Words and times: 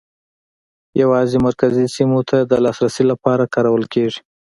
یوازې 1.01 1.37
مرکزي 1.45 1.85
سیمو 1.95 2.19
ته 2.29 2.37
د 2.49 2.53
لاسرسي 2.65 3.03
لپاره 3.11 3.51
کارول 3.53 3.83
کېږي. 3.93 4.19